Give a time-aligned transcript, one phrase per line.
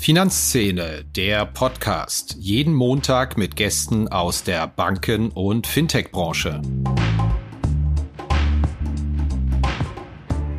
[0.00, 2.34] Finanzszene, der Podcast.
[2.38, 6.62] Jeden Montag mit Gästen aus der Banken- und Fintech-Branche.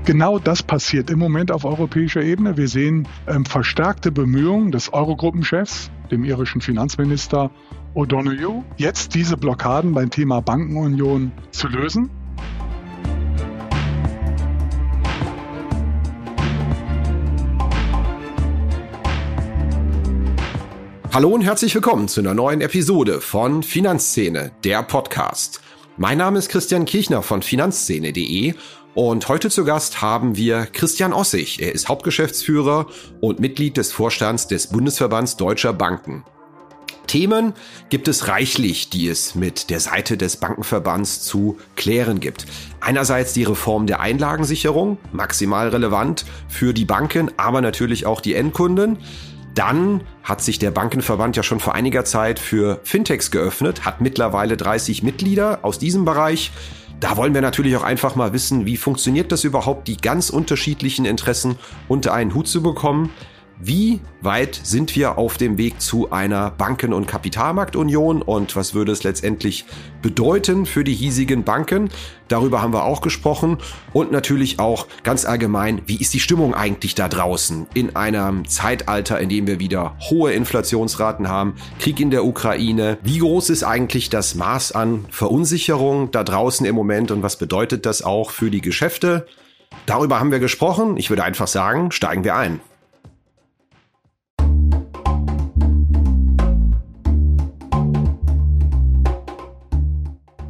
[0.05, 2.55] Genau das passiert im Moment auf europäischer Ebene.
[2.55, 7.49] Wir sehen ähm, verstärkte Bemühungen des Eurogruppenchefs, dem irischen Finanzminister
[7.95, 12.11] O'Donoghue, jetzt diese Blockaden beim Thema Bankenunion zu lösen.
[21.13, 25.59] Hallo und herzlich willkommen zu einer neuen Episode von Finanzszene, der Podcast.
[25.97, 28.53] Mein Name ist Christian Kirchner von finanzszene.de
[28.93, 31.61] und heute zu Gast haben wir Christian Ossig.
[31.61, 32.87] Er ist Hauptgeschäftsführer
[33.19, 36.23] und Mitglied des Vorstands des Bundesverbands Deutscher Banken.
[37.07, 37.51] Themen
[37.89, 42.45] gibt es reichlich, die es mit der Seite des Bankenverbands zu klären gibt.
[42.79, 48.97] Einerseits die Reform der Einlagensicherung, maximal relevant für die Banken, aber natürlich auch die Endkunden.
[49.53, 54.55] Dann hat sich der Bankenverband ja schon vor einiger Zeit für Fintechs geöffnet, hat mittlerweile
[54.55, 56.51] 30 Mitglieder aus diesem Bereich.
[56.99, 61.05] Da wollen wir natürlich auch einfach mal wissen, wie funktioniert das überhaupt, die ganz unterschiedlichen
[61.05, 63.09] Interessen unter einen Hut zu bekommen.
[63.63, 68.91] Wie weit sind wir auf dem Weg zu einer Banken- und Kapitalmarktunion und was würde
[68.91, 69.65] es letztendlich
[70.01, 71.89] bedeuten für die hiesigen Banken?
[72.27, 73.59] Darüber haben wir auch gesprochen
[73.93, 79.19] und natürlich auch ganz allgemein, wie ist die Stimmung eigentlich da draußen in einem Zeitalter,
[79.19, 82.97] in dem wir wieder hohe Inflationsraten haben, Krieg in der Ukraine?
[83.03, 87.85] Wie groß ist eigentlich das Maß an Verunsicherung da draußen im Moment und was bedeutet
[87.85, 89.27] das auch für die Geschäfte?
[89.85, 90.97] Darüber haben wir gesprochen.
[90.97, 92.59] Ich würde einfach sagen, steigen wir ein.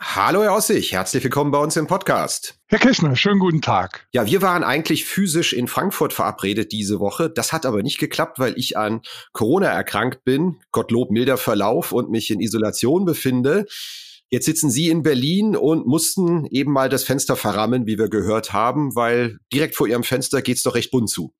[0.00, 2.54] Hallo Herr Ossig, herzlich willkommen bei uns im Podcast.
[2.68, 4.06] Herr Kirchner, schönen guten Tag.
[4.12, 7.28] Ja, wir waren eigentlich physisch in Frankfurt verabredet diese Woche.
[7.28, 9.00] Das hat aber nicht geklappt, weil ich an
[9.32, 10.60] Corona erkrankt bin.
[10.70, 13.66] Gottlob milder Verlauf und mich in Isolation befinde.
[14.30, 18.52] Jetzt sitzen Sie in Berlin und mussten eben mal das Fenster verrammen, wie wir gehört
[18.52, 21.34] haben, weil direkt vor Ihrem Fenster geht's doch recht bunt zu.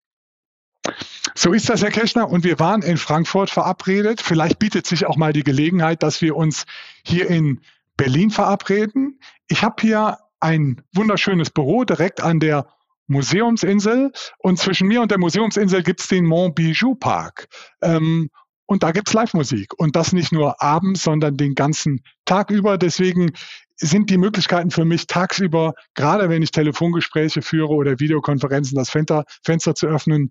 [1.37, 2.29] So ist das, Herr Kirchner.
[2.29, 4.21] Und wir waren in Frankfurt verabredet.
[4.21, 6.65] Vielleicht bietet sich auch mal die Gelegenheit, dass wir uns
[7.05, 7.61] hier in
[7.99, 9.21] Berlin verabreden.
[9.49, 12.67] Ich habe hier ein wunderschönes Büro direkt an der
[13.09, 17.49] Museumsinsel und zwischen mir und der Museumsinsel gibt es den Mont Bijou Park.
[17.83, 18.31] Ähm,
[18.67, 22.77] und da gibt es Live-Musik und das nicht nur abends, sondern den ganzen Tag über.
[22.77, 23.33] Deswegen
[23.77, 29.25] sind die Möglichkeiten für mich tagsüber, gerade wenn ich Telefongespräche führe oder Videokonferenzen, das Fenster,
[29.43, 30.31] Fenster zu öffnen,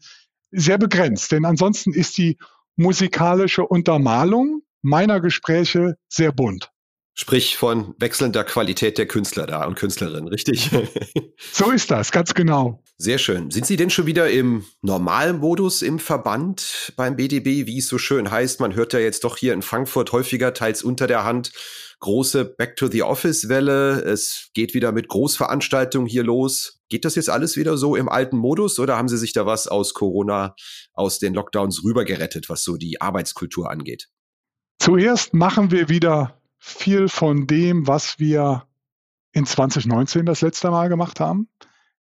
[0.51, 1.31] sehr begrenzt.
[1.31, 2.37] Denn ansonsten ist die
[2.75, 6.71] musikalische Untermalung meiner Gespräche sehr bunt.
[7.19, 10.69] Sprich von wechselnder Qualität der Künstler da und Künstlerinnen, richtig?
[11.51, 12.83] so ist das, ganz genau.
[12.99, 13.49] Sehr schön.
[13.49, 17.97] Sind Sie denn schon wieder im normalen Modus im Verband beim BDB, wie es so
[17.97, 18.59] schön heißt?
[18.59, 21.53] Man hört ja jetzt doch hier in Frankfurt häufiger, teils unter der Hand,
[22.01, 24.03] große Back-to-the-Office-Welle.
[24.03, 26.81] Es geht wieder mit Großveranstaltungen hier los.
[26.87, 29.65] Geht das jetzt alles wieder so im alten Modus oder haben Sie sich da was
[29.67, 30.53] aus Corona,
[30.93, 34.07] aus den Lockdowns rübergerettet, was so die Arbeitskultur angeht?
[34.79, 38.67] Zuerst machen wir wieder viel von dem, was wir
[39.31, 41.49] in 2019 das letzte Mal gemacht haben.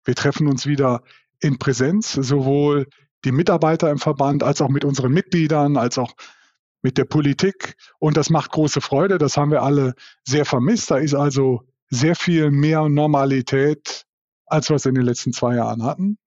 [0.04, 1.02] Wir treffen uns wieder
[1.40, 2.86] in Präsenz, sowohl
[3.24, 6.12] die Mitarbeiter im Verband als auch mit unseren Mitgliedern, als auch
[6.82, 7.76] mit der Politik.
[7.98, 9.18] Und das macht große Freude.
[9.18, 10.90] Das haben wir alle sehr vermisst.
[10.90, 14.04] Da ist also sehr viel mehr Normalität,
[14.46, 16.18] als wir es in den letzten zwei Jahren hatten.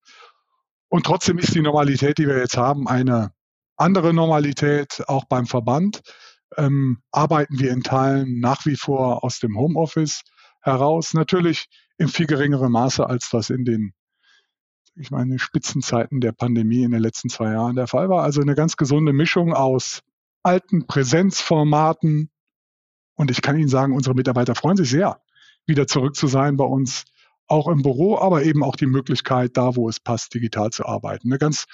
[0.89, 3.31] Und trotzdem ist die Normalität, die wir jetzt haben, eine
[3.75, 6.01] andere Normalität, auch beim Verband.
[6.55, 10.21] Ähm, arbeiten wir in Teilen nach wie vor aus dem Homeoffice
[10.61, 11.13] heraus.
[11.13, 11.67] Natürlich
[11.97, 13.93] in viel geringerem Maße, als das in den
[14.99, 18.23] ich meine, Spitzenzeiten der Pandemie in den letzten zwei Jahren der Fall war.
[18.23, 20.01] Also eine ganz gesunde Mischung aus
[20.43, 22.31] alten Präsenzformaten.
[23.15, 25.21] Und ich kann Ihnen sagen, unsere Mitarbeiter freuen sich sehr,
[25.65, 27.05] wieder zurück zu sein bei uns,
[27.47, 31.29] auch im Büro, aber eben auch die Möglichkeit, da wo es passt, digital zu arbeiten.
[31.29, 31.65] Eine ganz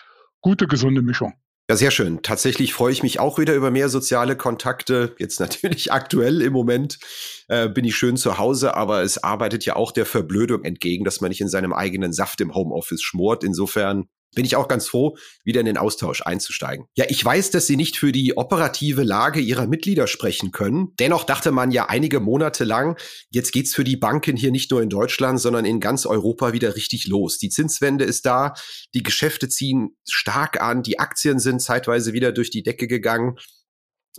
[0.41, 1.33] gute, gesunde Mischung.
[1.69, 2.21] Ja, sehr schön.
[2.21, 5.15] Tatsächlich freue ich mich auch wieder über mehr soziale Kontakte.
[5.17, 6.99] Jetzt natürlich aktuell im Moment
[7.47, 11.21] äh, bin ich schön zu Hause, aber es arbeitet ja auch der Verblödung entgegen, dass
[11.21, 13.45] man nicht in seinem eigenen Saft im Homeoffice schmort.
[13.45, 16.85] Insofern bin ich auch ganz froh, wieder in den Austausch einzusteigen.
[16.95, 20.93] Ja, ich weiß, dass Sie nicht für die operative Lage Ihrer Mitglieder sprechen können.
[20.99, 22.97] Dennoch dachte man ja einige Monate lang,
[23.29, 26.75] jetzt geht's für die Banken hier nicht nur in Deutschland, sondern in ganz Europa wieder
[26.75, 27.37] richtig los.
[27.37, 28.53] Die Zinswende ist da,
[28.93, 33.37] die Geschäfte ziehen stark an, die Aktien sind zeitweise wieder durch die Decke gegangen.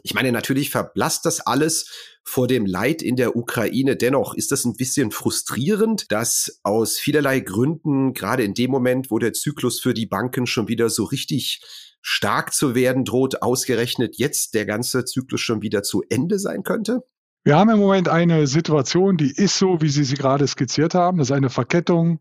[0.02, 1.90] Ich meine, natürlich verblasst das alles
[2.24, 3.96] vor dem Leid in der Ukraine.
[3.96, 9.18] Dennoch ist das ein bisschen frustrierend, dass aus vielerlei Gründen, gerade in dem Moment, wo
[9.18, 11.62] der Zyklus für die Banken schon wieder so richtig
[12.00, 17.04] stark zu werden droht, ausgerechnet jetzt der ganze Zyklus schon wieder zu Ende sein könnte?
[17.44, 21.18] Wir haben im Moment eine Situation, die ist so, wie Sie sie gerade skizziert haben.
[21.18, 22.20] Das ist eine Verkettung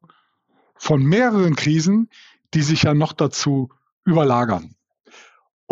[0.76, 2.10] von mehreren Krisen,
[2.54, 3.70] die sich ja noch dazu
[4.06, 4.76] überlagern.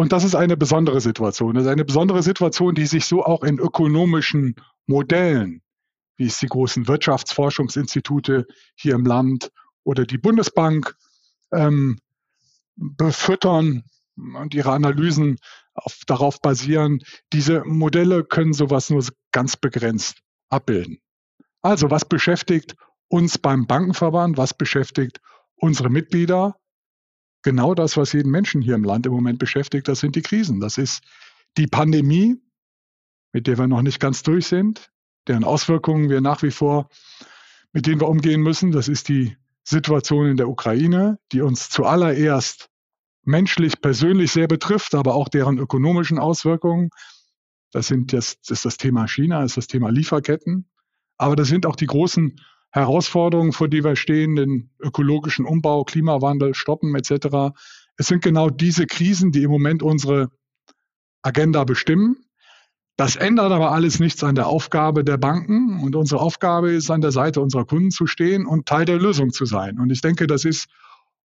[0.02, 1.54] Und das ist eine besondere Situation.
[1.54, 4.56] Das ist eine besondere Situation, die sich so auch in ökonomischen
[4.88, 5.62] Modellen,
[6.18, 9.52] wie es die großen Wirtschaftsforschungsinstitute hier im Land
[9.84, 10.96] oder die Bundesbank
[11.54, 12.00] ähm,
[12.78, 13.84] befüttern
[14.16, 15.38] und ihre Analysen
[15.76, 17.04] auf, darauf basieren.
[17.32, 20.98] Diese Modelle können sowas nur ganz begrenzt abbilden.
[21.62, 22.74] Also was beschäftigt
[23.08, 24.36] uns beim Bankenverband?
[24.36, 25.22] Was beschäftigt
[25.58, 26.56] unsere Mitglieder?
[27.42, 30.60] Genau das, was jeden Menschen hier im Land im Moment beschäftigt, das sind die Krisen.
[30.60, 31.04] Das ist
[31.58, 32.42] die Pandemie,
[33.34, 34.92] mit der wir noch nicht ganz durch sind,
[35.28, 36.90] deren Auswirkungen wir nach wie vor,
[37.74, 38.72] mit denen wir umgehen müssen.
[38.72, 42.70] Das ist die Situation in der Ukraine, die uns zuallererst
[43.24, 46.90] menschlich, persönlich sehr betrifft, aber auch deren ökonomischen Auswirkungen.
[47.72, 50.70] Das sind jetzt, das ist das Thema China, das ist das Thema Lieferketten.
[51.18, 52.36] Aber das sind auch die großen
[52.72, 57.54] Herausforderungen, vor die wir stehen, den ökologischen Umbau, Klimawandel, Stoppen etc.
[57.98, 60.30] Es sind genau diese Krisen, die im Moment unsere
[61.22, 62.26] Agenda bestimmen.
[62.98, 65.82] Das ändert aber alles nichts an der Aufgabe der Banken.
[65.82, 69.32] Und unsere Aufgabe ist, an der Seite unserer Kunden zu stehen und Teil der Lösung
[69.32, 69.80] zu sein.
[69.80, 70.68] Und ich denke, das ist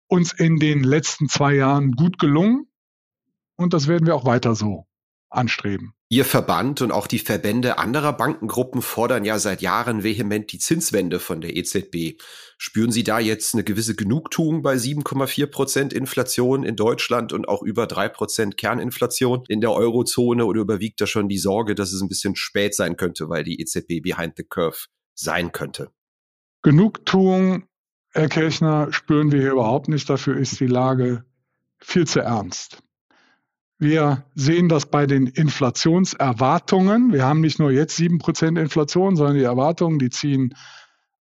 [0.08, 2.66] uns in den letzten zwei Jahren gut gelungen.
[3.56, 4.86] Und das werden wir auch weiter so
[5.30, 5.95] anstreben.
[6.08, 11.18] Ihr Verband und auch die Verbände anderer Bankengruppen fordern ja seit Jahren vehement die Zinswende
[11.18, 12.22] von der EZB.
[12.58, 17.60] Spüren Sie da jetzt eine gewisse Genugtuung bei 7,4 Prozent Inflation in Deutschland und auch
[17.60, 22.00] über drei Prozent Kerninflation in der Eurozone oder überwiegt da schon die Sorge, dass es
[22.00, 25.90] ein bisschen spät sein könnte, weil die EZB behind the curve sein könnte?
[26.62, 27.64] Genugtuung,
[28.10, 30.08] Herr Kirchner, spüren wir hier überhaupt nicht.
[30.08, 31.24] Dafür ist die Lage
[31.80, 32.80] viel zu ernst.
[33.78, 37.12] Wir sehen das bei den Inflationserwartungen.
[37.12, 40.54] Wir haben nicht nur jetzt sieben Prozent Inflation, sondern die Erwartungen, die ziehen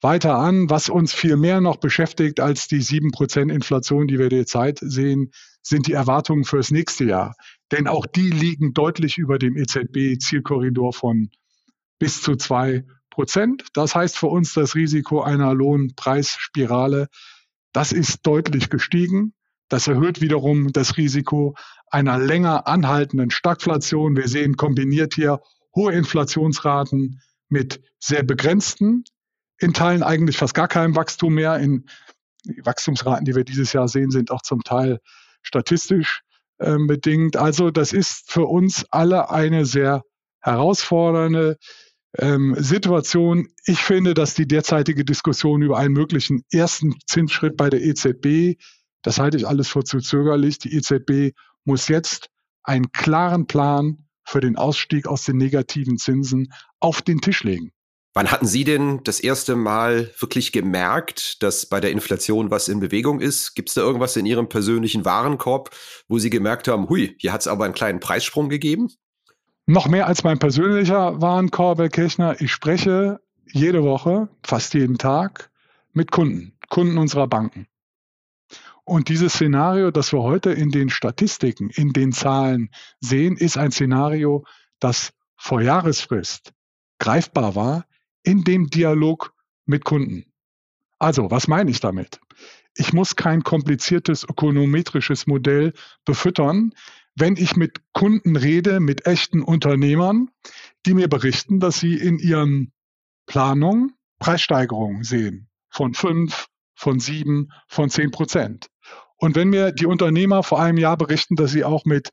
[0.01, 0.71] weiter an.
[0.71, 5.33] Was uns viel mehr noch beschäftigt als die sieben Prozent Inflation, die wir derzeit sehen,
[5.63, 7.35] sind die Erwartungen fürs nächste Jahr.
[7.73, 11.31] Denn auch die liegen deutlich über dem EZB-Zielkorridor von
[11.99, 13.65] bis zu zwei Prozent.
[13.73, 17.09] Das heißt für uns das Risiko einer Lohnpreisspirale,
[17.73, 19.35] das ist deutlich gestiegen.
[19.69, 21.55] Das erhöht wiederum das Risiko
[21.91, 24.17] einer länger anhaltenden Stagflation.
[24.17, 25.41] Wir sehen kombiniert hier
[25.75, 29.05] hohe Inflationsraten mit sehr begrenzten,
[29.59, 31.59] in Teilen eigentlich fast gar keinem Wachstum mehr.
[31.59, 31.87] In,
[32.45, 35.01] die Wachstumsraten, die wir dieses Jahr sehen, sind auch zum Teil
[35.43, 36.23] statistisch
[36.59, 37.37] äh, bedingt.
[37.37, 40.03] Also das ist für uns alle eine sehr
[40.41, 41.57] herausfordernde
[42.19, 43.49] ähm, Situation.
[43.65, 48.61] Ich finde, dass die derzeitige Diskussion über einen möglichen ersten Zinsschritt bei der EZB
[49.05, 50.59] das halte ich alles für zu zögerlich.
[50.59, 52.31] Die EZB muss jetzt
[52.65, 57.71] einen klaren Plan für den Ausstieg aus den negativen Zinsen auf den Tisch legen.
[58.15, 62.81] Wann hatten Sie denn das erste Mal wirklich gemerkt, dass bei der Inflation was in
[62.81, 63.55] Bewegung ist?
[63.55, 65.71] Gibt es da irgendwas in Ihrem persönlichen Warenkorb,
[66.09, 68.89] wo Sie gemerkt haben, hui, hier hat es aber einen kleinen Preissprung gegeben?
[69.67, 72.41] Noch mehr als mein persönlicher Warenkorb, Herr Kirchner.
[72.41, 73.21] Ich spreche
[73.53, 75.51] jede Woche, fast jeden Tag
[75.93, 77.67] mit Kunden, Kunden unserer Banken.
[78.85, 83.73] Und dieses Szenario, das wir heute in den Statistiken, in den Zahlen sehen, ist ein
[83.73, 84.45] Szenario,
[84.79, 86.53] das vor Jahresfrist
[86.99, 87.87] greifbar war
[88.23, 89.33] in dem Dialog
[89.67, 90.27] mit Kunden.
[90.99, 92.21] Also, was meine ich damit?
[92.77, 95.73] ich muss kein kompliziertes ökonometrisches Modell
[96.05, 96.73] befüttern,
[97.17, 100.31] wenn ich mit Kunden rede, mit echten Unternehmern,
[100.85, 102.73] die mir berichten, dass sie in ihren
[103.27, 108.69] Planungen Preissteigerungen sehen von fünf, von sieben, von zehn Prozent.
[109.25, 112.11] Und wenn mir die Unternehmer vor einem Jahr berichten, dass sie auch mit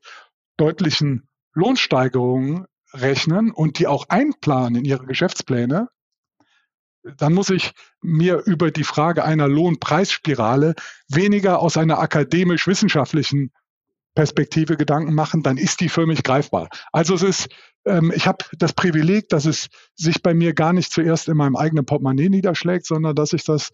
[0.56, 2.64] deutlichen Lohnsteigerungen
[2.94, 5.88] rechnen und die auch einplanen in ihre Geschäftspläne,
[7.18, 10.74] dann muss ich mir über die Frage einer Lohnpreisspirale
[11.06, 13.52] weniger aus einer akademisch-wissenschaftlichen
[14.14, 16.70] Perspektive Gedanken machen, dann ist die für mich greifbar.
[16.92, 17.48] Also es ist,
[17.84, 21.56] ähm, ich habe das Privileg, dass es sich bei mir gar nicht zuerst in meinem
[21.56, 23.70] eigenen Portemonnaie niederschlägt, sondern dass ich das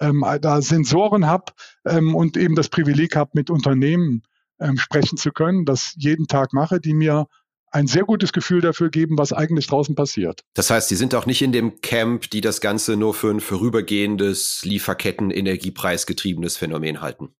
[0.00, 1.52] ähm, da Sensoren habe
[1.84, 4.22] ähm, und eben das Privileg habe, mit Unternehmen
[4.60, 7.26] ähm, sprechen zu können, das jeden Tag mache, die mir
[7.72, 10.44] ein sehr gutes Gefühl dafür geben, was eigentlich draußen passiert.
[10.54, 13.40] Das heißt, Sie sind auch nicht in dem Camp, die das Ganze nur für ein
[13.40, 17.30] vorübergehendes Lieferketten-Energiepreisgetriebenes Phänomen halten.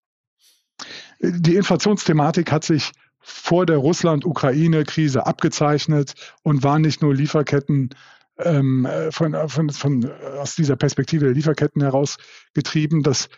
[1.20, 7.90] Die Inflationsthematik hat sich vor der Russland-Ukraine-Krise abgezeichnet und war nicht nur Lieferketten
[8.38, 12.16] ähm, von, von, von, aus dieser Perspektive der Lieferketten heraus
[12.54, 13.02] getrieben.
[13.02, 13.28] Das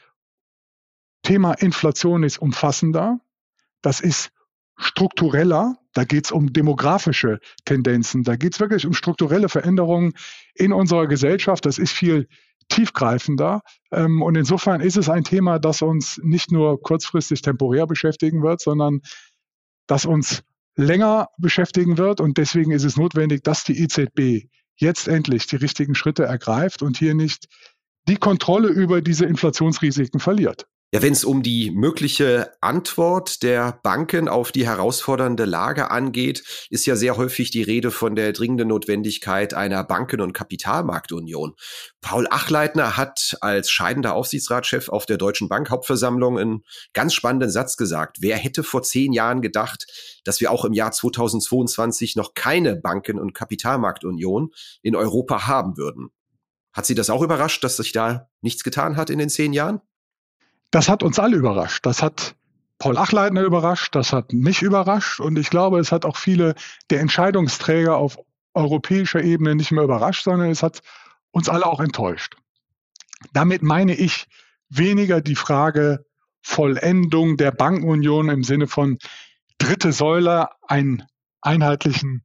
[1.22, 3.18] Thema Inflation ist umfassender.
[3.82, 4.30] Das ist
[4.76, 5.76] struktureller.
[5.92, 8.24] Da geht es um demografische Tendenzen.
[8.24, 10.12] Da geht es wirklich um strukturelle Veränderungen
[10.54, 11.66] in unserer Gesellschaft.
[11.66, 12.28] Das ist viel
[12.68, 13.62] tiefgreifender.
[13.92, 18.60] Ähm, und insofern ist es ein Thema, das uns nicht nur kurzfristig temporär beschäftigen wird,
[18.60, 19.00] sondern
[19.86, 20.42] das uns
[20.76, 22.20] länger beschäftigen wird.
[22.20, 26.96] Und deswegen ist es notwendig, dass die EZB jetzt endlich die richtigen Schritte ergreift und
[26.98, 27.46] hier nicht
[28.08, 30.66] die Kontrolle über diese Inflationsrisiken verliert.
[30.94, 36.86] Ja, wenn es um die mögliche Antwort der Banken auf die herausfordernde Lage angeht, ist
[36.86, 41.54] ja sehr häufig die Rede von der dringenden Notwendigkeit einer Banken- und Kapitalmarktunion.
[42.00, 46.62] Paul Achleitner hat als scheidender Aufsichtsratschef auf der Deutschen Bankhauptversammlung einen
[46.92, 48.18] ganz spannenden Satz gesagt.
[48.20, 49.86] Wer hätte vor zehn Jahren gedacht,
[50.22, 56.10] dass wir auch im Jahr 2022 noch keine Banken- und Kapitalmarktunion in Europa haben würden?
[56.72, 59.80] Hat Sie das auch überrascht, dass sich da nichts getan hat in den zehn Jahren?
[60.74, 61.86] Das hat uns alle überrascht.
[61.86, 62.34] Das hat
[62.80, 66.56] Paul Achleitner überrascht, das hat mich überrascht und ich glaube, es hat auch viele
[66.90, 68.18] der Entscheidungsträger auf
[68.54, 70.80] europäischer Ebene nicht mehr überrascht, sondern es hat
[71.30, 72.34] uns alle auch enttäuscht.
[73.32, 74.26] Damit meine ich
[74.68, 76.06] weniger die Frage
[76.42, 78.98] Vollendung der Bankenunion im Sinne von
[79.58, 81.04] dritte Säule, einen
[81.40, 82.24] einheitlichen,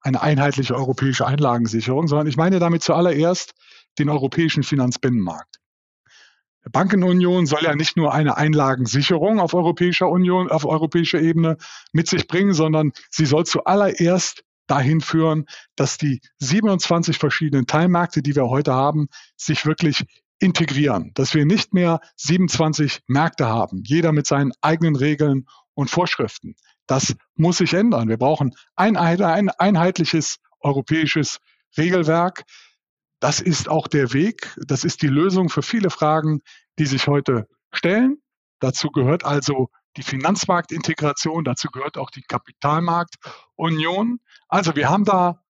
[0.00, 3.52] eine einheitliche europäische Einlagensicherung, sondern ich meine damit zuallererst
[3.98, 5.58] den europäischen Finanzbinnenmarkt.
[6.70, 11.56] Bankenunion soll ja nicht nur eine Einlagensicherung auf europäischer Union, auf europäischer Ebene
[11.92, 15.44] mit sich bringen, sondern sie soll zuallererst dahin führen,
[15.76, 20.04] dass die 27 verschiedenen Teilmärkte, die wir heute haben, sich wirklich
[20.38, 26.54] integrieren, dass wir nicht mehr 27 Märkte haben, jeder mit seinen eigenen Regeln und Vorschriften.
[26.86, 28.08] Das muss sich ändern.
[28.08, 31.38] Wir brauchen ein, ein einheitliches europäisches
[31.76, 32.44] Regelwerk,
[33.24, 36.42] das ist auch der Weg, das ist die Lösung für viele Fragen,
[36.78, 38.18] die sich heute stellen.
[38.60, 44.20] Dazu gehört also die Finanzmarktintegration, dazu gehört auch die Kapitalmarktunion.
[44.48, 45.42] Also wir haben da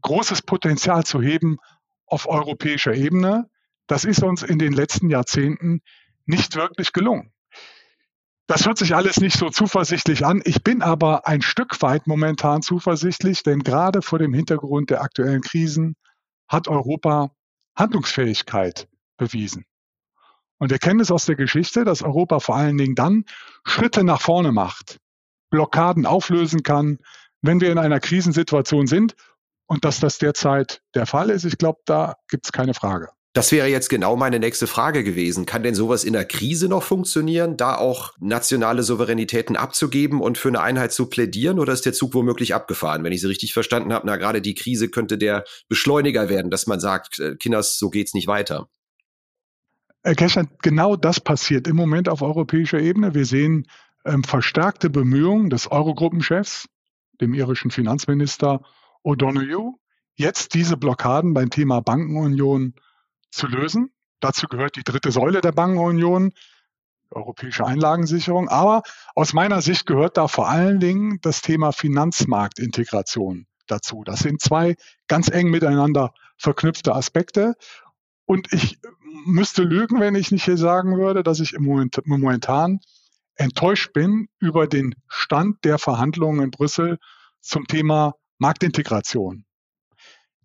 [0.00, 1.58] großes Potenzial zu heben
[2.06, 3.50] auf europäischer Ebene.
[3.86, 5.82] Das ist uns in den letzten Jahrzehnten
[6.24, 7.34] nicht wirklich gelungen.
[8.46, 10.40] Das hört sich alles nicht so zuversichtlich an.
[10.46, 15.42] Ich bin aber ein Stück weit momentan zuversichtlich, denn gerade vor dem Hintergrund der aktuellen
[15.42, 15.96] Krisen
[16.48, 17.30] hat Europa
[17.76, 19.64] Handlungsfähigkeit bewiesen.
[20.58, 23.24] Und wir kennen es aus der Geschichte, dass Europa vor allen Dingen dann
[23.64, 25.00] Schritte nach vorne macht,
[25.50, 26.98] Blockaden auflösen kann,
[27.42, 29.14] wenn wir in einer Krisensituation sind.
[29.66, 33.08] Und dass das derzeit der Fall ist, ich glaube, da gibt es keine Frage.
[33.34, 35.44] Das wäre jetzt genau meine nächste Frage gewesen.
[35.44, 40.48] Kann denn sowas in der Krise noch funktionieren, da auch nationale Souveränitäten abzugeben und für
[40.48, 41.58] eine Einheit zu plädieren?
[41.58, 43.02] Oder ist der Zug womöglich abgefahren?
[43.02, 46.68] Wenn ich Sie richtig verstanden habe, na gerade die Krise könnte der Beschleuniger werden, dass
[46.68, 48.68] man sagt, äh, Kinders, so geht's nicht weiter.
[50.04, 53.14] Herr Kescher, genau das passiert im Moment auf europäischer Ebene.
[53.14, 53.66] Wir sehen
[54.04, 56.68] ähm, verstärkte Bemühungen des Eurogruppenchefs,
[57.20, 58.60] dem irischen Finanzminister
[59.02, 59.72] O'Donoghue,
[60.14, 62.74] jetzt diese Blockaden beim Thema Bankenunion
[63.34, 63.92] zu lösen.
[64.20, 66.32] Dazu gehört die dritte Säule der Bankenunion,
[67.10, 68.48] europäische Einlagensicherung.
[68.48, 68.82] Aber
[69.14, 74.02] aus meiner Sicht gehört da vor allen Dingen das Thema Finanzmarktintegration dazu.
[74.04, 74.76] Das sind zwei
[75.08, 77.54] ganz eng miteinander verknüpfte Aspekte.
[78.26, 78.78] Und ich
[79.26, 82.80] müsste lügen, wenn ich nicht hier sagen würde, dass ich im Moment, momentan
[83.36, 86.98] enttäuscht bin über den Stand der Verhandlungen in Brüssel
[87.40, 89.44] zum Thema Marktintegration.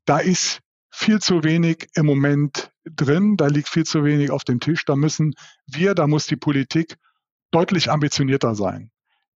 [0.05, 4.59] Da ist viel zu wenig im Moment drin, da liegt viel zu wenig auf dem
[4.59, 4.85] Tisch.
[4.85, 5.33] Da müssen
[5.65, 6.97] wir, da muss die Politik
[7.51, 8.91] deutlich ambitionierter sein.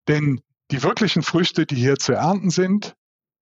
[0.07, 0.41] Denn
[0.71, 2.95] die wirklichen Früchte, die hier zu ernten sind,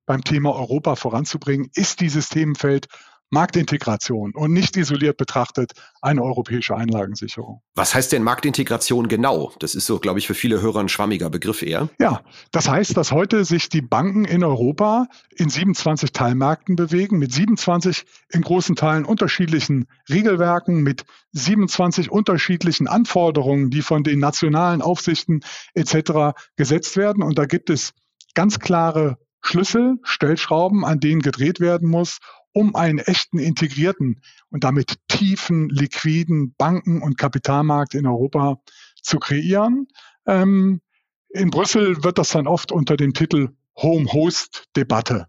[0.05, 2.87] beim Thema Europa voranzubringen, ist dieses Themenfeld
[3.31, 5.71] Marktintegration und nicht isoliert betrachtet
[6.01, 7.61] eine europäische Einlagensicherung.
[7.75, 9.53] Was heißt denn Marktintegration genau?
[9.59, 11.89] Das ist so, glaube ich, für viele Hörer ein schwammiger Begriff eher.
[11.99, 12.21] Ja,
[12.51, 18.03] das heißt, dass heute sich die Banken in Europa in 27 Teilmärkten bewegen, mit 27
[18.29, 25.39] in großen Teilen unterschiedlichen Regelwerken, mit 27 unterschiedlichen Anforderungen, die von den nationalen Aufsichten
[25.73, 26.37] etc.
[26.57, 27.23] gesetzt werden.
[27.23, 27.93] Und da gibt es
[28.33, 32.19] ganz klare Schlüssel, Stellschrauben, an denen gedreht werden muss,
[32.53, 38.61] um einen echten integrierten und damit tiefen, liquiden Banken- und Kapitalmarkt in Europa
[39.01, 39.87] zu kreieren.
[40.25, 40.81] Ähm,
[41.29, 45.27] in Brüssel wird das dann oft unter dem Titel Home-Host-Debatte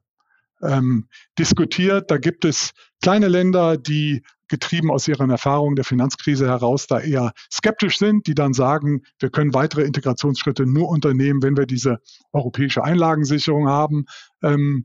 [0.63, 2.11] ähm, diskutiert.
[2.11, 7.33] Da gibt es kleine Länder, die getrieben aus ihren Erfahrungen der Finanzkrise heraus da eher
[7.51, 12.01] skeptisch sind, die dann sagen, wir können weitere Integrationsschritte nur unternehmen, wenn wir diese
[12.33, 14.05] europäische Einlagensicherung haben.
[14.43, 14.85] Ähm,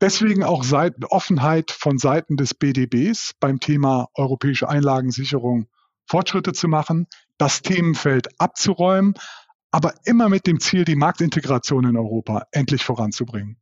[0.00, 5.66] Deswegen auch Seiten, Offenheit von Seiten des BDBs beim Thema europäische Einlagensicherung
[6.06, 9.14] Fortschritte zu machen, das Themenfeld abzuräumen,
[9.70, 13.59] aber immer mit dem Ziel, die Marktintegration in Europa endlich voranzubringen.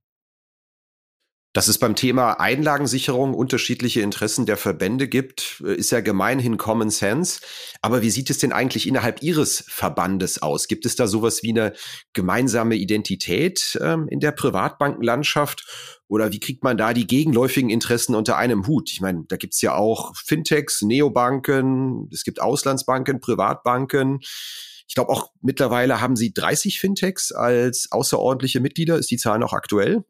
[1.58, 6.88] Dass es beim Thema Einlagensicherung unterschiedliche Interessen der Verbände gibt, äh, ist ja gemeinhin Common
[6.88, 7.40] Sense.
[7.82, 10.68] Aber wie sieht es denn eigentlich innerhalb Ihres Verbandes aus?
[10.68, 11.72] Gibt es da sowas wie eine
[12.12, 15.66] gemeinsame Identität ähm, in der Privatbankenlandschaft?
[16.06, 18.92] Oder wie kriegt man da die gegenläufigen Interessen unter einem Hut?
[18.92, 24.20] Ich meine, da gibt's ja auch Fintechs, Neobanken, es gibt Auslandsbanken, Privatbanken.
[24.86, 28.96] Ich glaube auch mittlerweile haben Sie 30 Fintechs als außerordentliche Mitglieder.
[28.96, 30.04] Ist die Zahl noch aktuell?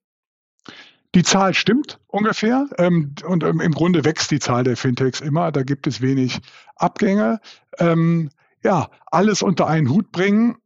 [1.15, 5.53] Die Zahl stimmt ungefähr ähm, und ähm, im Grunde wächst die Zahl der Fintechs immer.
[5.53, 6.41] Da gibt es wenig
[6.77, 7.41] Abgänge.
[7.79, 8.31] Ähm,
[8.63, 10.57] ja, alles unter einen Hut bringen,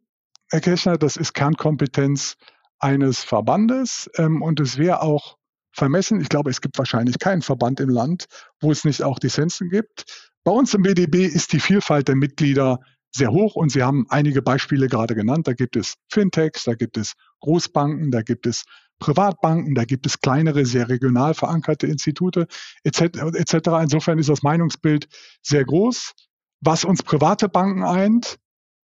[0.53, 2.37] Herr Kirchner, das ist Kernkompetenz
[2.79, 5.39] eines Verbandes ähm, und es wäre auch
[5.73, 6.21] vermessen.
[6.21, 8.27] Ich glaube, es gibt wahrscheinlich keinen Verband im Land,
[8.61, 10.31] wo es nicht auch Dissensen gibt.
[10.45, 12.81] Bei uns im BDB ist die Vielfalt der Mitglieder
[13.15, 15.49] sehr hoch und Sie haben einige Beispiele gerade genannt.
[15.49, 18.65] Da gibt es Fintechs, da gibt es Großbanken, da gibt es
[19.03, 22.47] Privatbanken, da gibt es kleinere, sehr regional verankerte Institute
[22.85, 23.69] etc.
[23.83, 25.09] Insofern ist das Meinungsbild
[25.43, 26.15] sehr groß.
[26.61, 28.39] Was uns private Banken eint,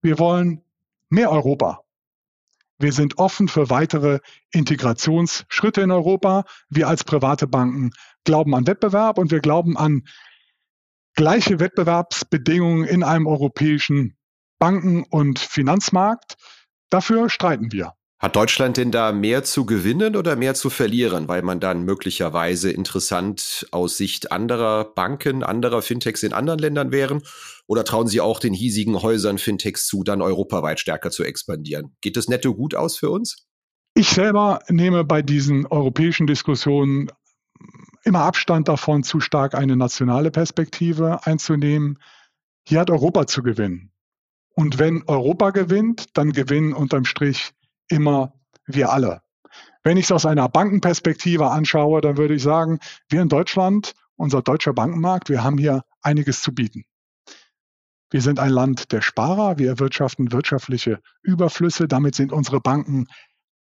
[0.02, 0.62] wir wollen
[1.10, 1.80] mehr Europa.
[2.78, 4.20] Wir sind offen für weitere
[4.52, 6.44] Integrationsschritte in Europa.
[6.68, 7.90] Wir als private Banken
[8.22, 10.04] glauben an Wettbewerb und wir glauben an
[11.16, 14.16] gleiche Wettbewerbsbedingungen in einem europäischen
[14.60, 16.36] Banken- und Finanzmarkt.
[16.88, 17.94] Dafür streiten wir.
[18.24, 22.70] Hat Deutschland denn da mehr zu gewinnen oder mehr zu verlieren, weil man dann möglicherweise
[22.70, 27.20] interessant aus Sicht anderer Banken, anderer Fintechs in anderen Ländern wären?
[27.66, 31.96] Oder trauen Sie auch den hiesigen Häusern Fintechs zu, dann europaweit stärker zu expandieren?
[32.00, 33.46] Geht das netto gut aus für uns?
[33.92, 37.10] Ich selber nehme bei diesen europäischen Diskussionen
[38.04, 41.98] immer Abstand davon, zu stark eine nationale Perspektive einzunehmen.
[42.66, 43.92] Hier hat Europa zu gewinnen.
[44.54, 47.52] Und wenn Europa gewinnt, dann gewinnen unterm Strich
[47.88, 48.34] immer
[48.66, 49.22] wir alle.
[49.82, 54.42] Wenn ich es aus einer Bankenperspektive anschaue, dann würde ich sagen, wir in Deutschland, unser
[54.42, 56.84] deutscher Bankenmarkt, wir haben hier einiges zu bieten.
[58.10, 63.06] Wir sind ein Land der Sparer, wir erwirtschaften wirtschaftliche Überflüsse, damit sind unsere Banken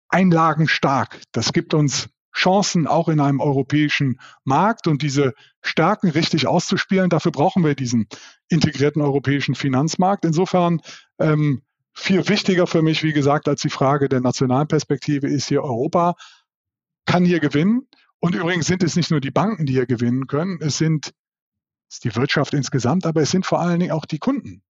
[0.10, 1.22] einlagenstark.
[1.32, 7.10] Das gibt uns Chancen auch in einem europäischen Markt und diese Stärken richtig auszuspielen.
[7.10, 8.08] Dafür brauchen wir diesen
[8.48, 10.26] integrierten europäischen Finanzmarkt.
[10.26, 10.82] Insofern
[11.20, 11.64] ähm,
[12.00, 16.16] viel wichtiger für mich, wie gesagt, als die Frage der nationalen Perspektive ist hier Europa
[17.06, 17.88] kann hier gewinnen.
[18.20, 21.14] Und übrigens sind es nicht nur die Banken, die hier gewinnen können, es sind
[21.90, 24.62] es ist die Wirtschaft insgesamt, aber es sind vor allen Dingen auch die Kunden.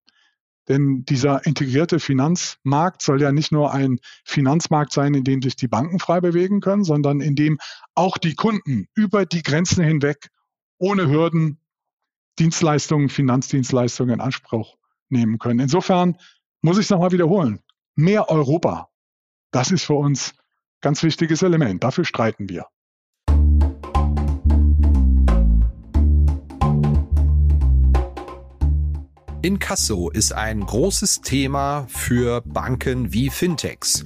[0.69, 5.67] Denn dieser integrierte Finanzmarkt soll ja nicht nur ein Finanzmarkt sein, in dem sich die
[5.67, 7.57] Banken frei bewegen können, sondern in dem
[7.93, 10.29] auch die Kunden über die Grenzen hinweg
[10.77, 11.59] ohne Hürden
[12.39, 14.77] Dienstleistungen, Finanzdienstleistungen in Anspruch
[15.09, 15.59] nehmen können.
[15.59, 16.15] Insofern
[16.62, 17.60] muss ich es nochmal wiederholen.
[17.95, 18.89] Mehr Europa.
[19.52, 20.34] Das ist für uns
[20.82, 21.84] ganz wichtiges Element.
[21.84, 22.67] Dafür streiten wir.
[29.41, 34.04] Inkasso ist ein großes Thema für Banken wie Fintechs.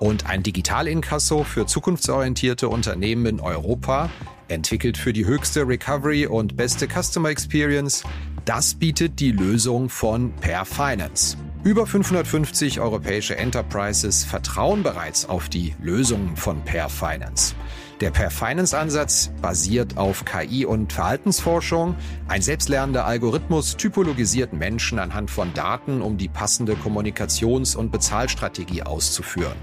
[0.00, 4.10] Und ein Digital-Inkasso für zukunftsorientierte Unternehmen in Europa,
[4.48, 8.02] entwickelt für die höchste Recovery und beste Customer Experience,
[8.44, 11.36] das bietet die Lösung von Per Finance.
[11.64, 17.54] Über 550 europäische Enterprises vertrauen bereits auf die Lösungen von Per Finance.
[18.00, 21.94] Der Per Finance Ansatz basiert auf KI und Verhaltensforschung.
[22.26, 29.54] Ein selbstlernender Algorithmus typologisiert Menschen anhand von Daten, um die passende Kommunikations- und Bezahlstrategie auszuführen.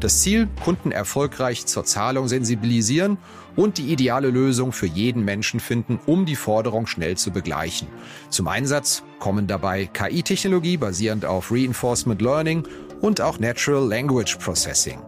[0.00, 3.16] Das Ziel, Kunden erfolgreich zur Zahlung sensibilisieren
[3.58, 7.88] und die ideale Lösung für jeden Menschen finden, um die Forderung schnell zu begleichen.
[8.30, 12.62] Zum Einsatz kommen dabei KI-Technologie basierend auf Reinforcement Learning
[13.00, 15.07] und auch Natural Language Processing.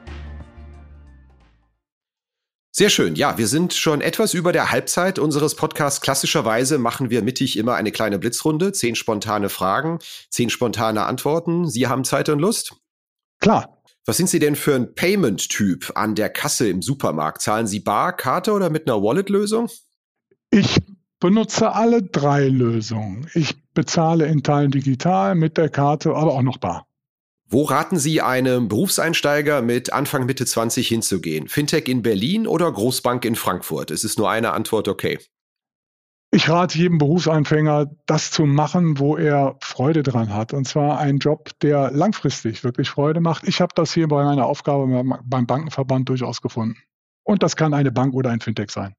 [2.73, 3.15] Sehr schön.
[3.15, 5.99] Ja, wir sind schon etwas über der Halbzeit unseres Podcasts.
[5.99, 8.71] Klassischerweise machen wir mittig immer eine kleine Blitzrunde.
[8.71, 11.67] Zehn spontane Fragen, zehn spontane Antworten.
[11.69, 12.75] Sie haben Zeit und Lust?
[13.41, 13.77] Klar.
[14.05, 17.41] Was sind Sie denn für ein Payment-Typ an der Kasse im Supermarkt?
[17.41, 19.69] Zahlen Sie bar, Karte oder mit einer Wallet-Lösung?
[20.49, 20.77] Ich
[21.19, 23.27] benutze alle drei Lösungen.
[23.35, 26.87] Ich bezahle in Teilen digital, mit der Karte, aber auch noch bar.
[27.53, 31.49] Wo raten Sie einem Berufseinsteiger mit Anfang Mitte 20 hinzugehen?
[31.49, 33.91] Fintech in Berlin oder Großbank in Frankfurt?
[33.91, 35.19] Es ist nur eine Antwort, okay.
[36.33, 40.53] Ich rate jedem Berufseinfänger, das zu machen, wo er Freude dran hat.
[40.53, 43.45] Und zwar einen Job, der langfristig wirklich Freude macht.
[43.45, 46.77] Ich habe das hier bei meiner Aufgabe beim Bankenverband durchaus gefunden.
[47.23, 48.95] Und das kann eine Bank oder ein Fintech sein.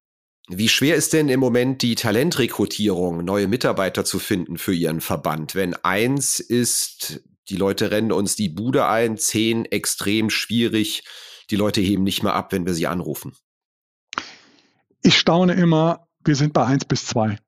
[0.48, 5.54] Wie schwer ist denn im Moment die Talentrekrutierung, neue Mitarbeiter zu finden für Ihren Verband?
[5.54, 11.04] Wenn eins ist, die Leute rennen uns die Bude ein, zehn extrem schwierig,
[11.50, 13.36] die Leute heben nicht mehr ab, wenn wir sie anrufen.
[15.02, 17.38] Ich staune immer, wir sind bei eins bis zwei.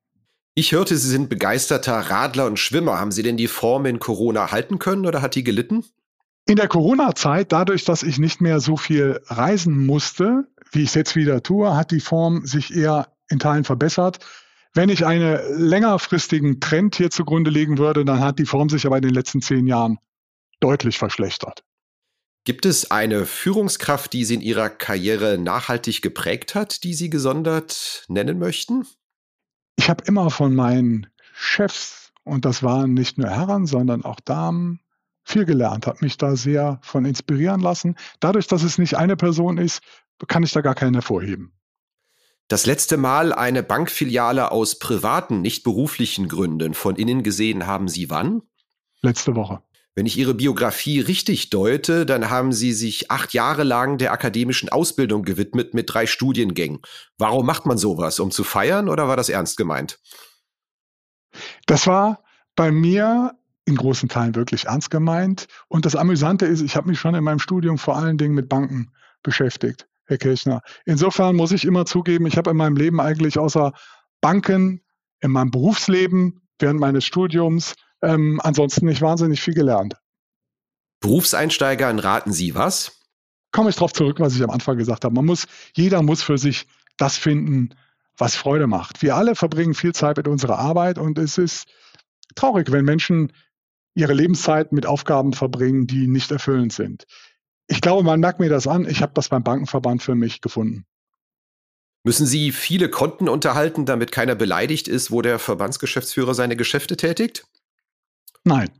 [0.55, 3.01] Ich hörte, Sie sind begeisterter Radler und Schwimmer.
[3.01, 5.85] Haben Sie denn die Form in Corona halten können oder hat die gelitten?
[6.47, 10.95] In der Corona-Zeit, dadurch, dass ich nicht mehr so viel reisen musste, wie ich es
[10.95, 14.19] jetzt wieder tue, hat die Form sich eher in Teilen verbessert.
[14.75, 18.97] Wenn ich einen längerfristigen Trend hier zugrunde legen würde, dann hat die Form sich aber
[18.97, 19.99] in den letzten zehn Jahren
[20.59, 21.63] deutlich verschlechtert.
[22.45, 28.05] Gibt es eine Führungskraft, die Sie in Ihrer Karriere nachhaltig geprägt hat, die Sie gesondert
[28.09, 28.85] nennen möchten?
[29.77, 34.81] Ich habe immer von meinen Chefs, und das waren nicht nur Herren, sondern auch Damen,
[35.25, 37.97] viel gelernt, habe mich da sehr von inspirieren lassen.
[38.21, 39.81] Dadurch, dass es nicht eine Person ist,
[40.29, 41.53] kann ich da gar keinen hervorheben.
[42.49, 48.11] Das letzte Mal eine Bankfiliale aus privaten, nicht beruflichen Gründen von innen gesehen haben Sie
[48.11, 48.43] wann?
[49.01, 49.63] Letzte Woche.
[49.95, 54.69] Wenn ich Ihre Biografie richtig deute, dann haben Sie sich acht Jahre lang der akademischen
[54.69, 56.81] Ausbildung gewidmet mit drei Studiengängen.
[57.17, 58.19] Warum macht man sowas?
[58.19, 60.01] Um zu feiern oder war das ernst gemeint?
[61.67, 62.25] Das war
[62.57, 65.47] bei mir in großen Teilen wirklich ernst gemeint.
[65.69, 68.49] Und das Amüsante ist, ich habe mich schon in meinem Studium vor allen Dingen mit
[68.49, 69.87] Banken beschäftigt.
[70.07, 70.63] Herr Kirchner.
[70.85, 73.73] Insofern muss ich immer zugeben, ich habe in meinem Leben eigentlich außer
[74.21, 74.83] Banken,
[75.21, 79.97] in meinem Berufsleben, während meines Studiums, ähm, ansonsten nicht wahnsinnig viel gelernt.
[81.01, 83.01] Berufseinsteigern raten Sie was?
[83.51, 85.15] Komme ich darauf zurück, was ich am Anfang gesagt habe.
[85.15, 87.75] Man muss, jeder muss für sich das finden,
[88.17, 89.03] was Freude macht.
[89.03, 91.67] Wir alle verbringen viel Zeit mit unserer Arbeit und es ist
[92.35, 93.33] traurig, wenn Menschen
[93.95, 97.07] ihre Lebenszeit mit Aufgaben verbringen, die nicht erfüllend sind
[97.67, 98.89] ich glaube, man merkt mir das an.
[98.89, 100.85] Ich habe das beim Bankenverband für mich gefunden.
[102.05, 107.47] Müssen Sie viele Konten unterhalten, damit keiner beleidigt ist, wo der Verbandsgeschäftsführer seine Geschäfte tätigt?
[108.45, 108.71] Nein.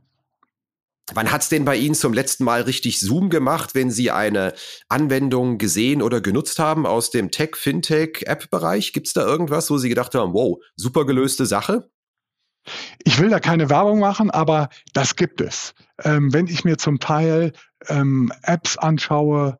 [1.13, 4.53] Wann hat es denn bei Ihnen zum letzten Mal richtig Zoom gemacht, wenn Sie eine
[4.89, 8.93] Anwendung gesehen oder genutzt haben aus dem Tech, Fintech, App-Bereich?
[8.93, 11.89] Gibt es da irgendwas, wo Sie gedacht haben, wow, super gelöste Sache?
[13.03, 15.75] Ich will da keine Werbung machen, aber das gibt es.
[16.03, 17.53] Ähm, wenn ich mir zum Teil
[17.89, 19.57] ähm, Apps anschaue,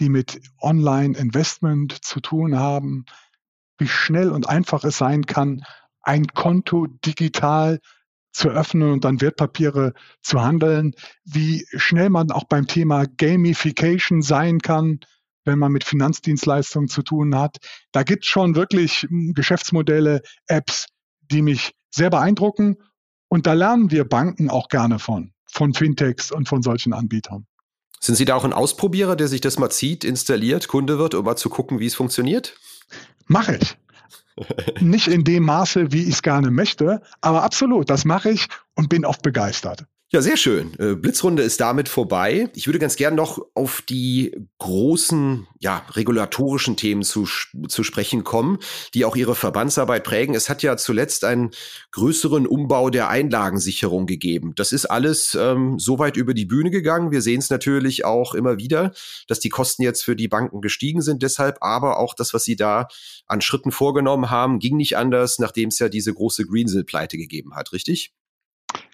[0.00, 3.04] die mit Online-Investment zu tun haben,
[3.78, 5.64] wie schnell und einfach es sein kann,
[6.02, 7.80] ein Konto digital
[8.32, 14.60] zu öffnen und dann Wertpapiere zu handeln, wie schnell man auch beim Thema Gamification sein
[14.60, 15.00] kann,
[15.44, 17.56] wenn man mit Finanzdienstleistungen zu tun hat.
[17.92, 20.86] Da gibt es schon wirklich hm, Geschäftsmodelle, Apps,
[21.30, 22.76] die mich sehr beeindrucken.
[23.28, 27.46] Und da lernen wir Banken auch gerne von, von Fintechs und von solchen Anbietern.
[28.00, 31.24] Sind Sie da auch ein Ausprobierer, der sich das mal zieht, installiert, Kunde wird, um
[31.24, 32.54] mal zu gucken, wie es funktioniert?
[33.26, 33.76] Mache ich.
[34.80, 38.88] Nicht in dem Maße, wie ich es gerne möchte, aber absolut, das mache ich und
[38.88, 39.86] bin oft begeistert.
[40.10, 40.72] Ja, sehr schön.
[40.78, 42.48] Äh, Blitzrunde ist damit vorbei.
[42.54, 47.28] Ich würde ganz gern noch auf die großen, ja, regulatorischen Themen zu,
[47.68, 48.58] zu sprechen kommen,
[48.94, 50.34] die auch Ihre Verbandsarbeit prägen.
[50.34, 51.50] Es hat ja zuletzt einen
[51.90, 54.54] größeren Umbau der Einlagensicherung gegeben.
[54.56, 57.10] Das ist alles ähm, so weit über die Bühne gegangen.
[57.10, 58.92] Wir sehen es natürlich auch immer wieder,
[59.26, 61.22] dass die Kosten jetzt für die Banken gestiegen sind.
[61.22, 62.88] Deshalb aber auch das, was Sie da
[63.26, 67.74] an Schritten vorgenommen haben, ging nicht anders, nachdem es ja diese große Greensill-Pleite gegeben hat,
[67.74, 68.14] richtig?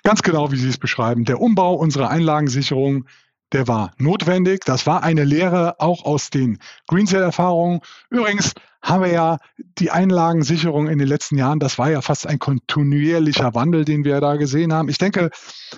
[0.05, 1.25] Ganz genau, wie Sie es beschreiben.
[1.25, 3.07] Der Umbau unserer Einlagensicherung,
[3.53, 4.61] der war notwendig.
[4.67, 7.81] Das war eine Lehre auch aus den Greensill-Erfahrungen.
[8.11, 9.39] Übrigens haben wir ja
[9.79, 14.21] die Einlagensicherung in den letzten Jahren, das war ja fast ein kontinuierlicher Wandel, den wir
[14.21, 14.91] da gesehen haben.
[14.91, 15.31] Ich denke,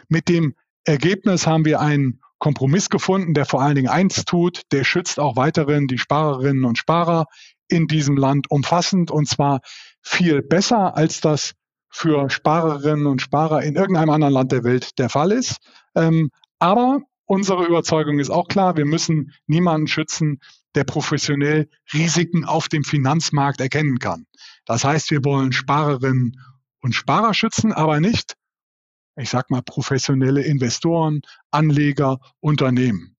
[0.09, 4.83] mit dem Ergebnis haben wir einen Kompromiss gefunden, der vor allen Dingen eins tut, der
[4.83, 7.27] schützt auch weiterhin die Sparerinnen und Sparer
[7.69, 9.61] in diesem Land umfassend und zwar
[10.03, 11.53] viel besser, als das
[11.97, 15.57] für Sparerinnen und Sparer in irgendeinem anderen Land der Welt der Fall ist.
[15.95, 20.41] Ähm, aber unsere Überzeugung ist auch klar, wir müssen niemanden schützen,
[20.75, 24.27] der professionell Risiken auf dem Finanzmarkt erkennen kann.
[24.67, 26.39] Das heißt, wir wollen Sparerinnen
[26.83, 28.35] und Sparer schützen, aber nicht,
[29.17, 33.17] ich sag mal, professionelle Investoren, Anleger, Unternehmen.